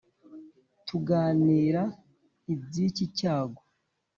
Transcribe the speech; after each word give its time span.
Tuganira 0.87 1.83
iby'iki 2.53 3.05
cyago 3.17 3.59